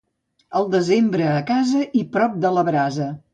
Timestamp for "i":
2.01-2.03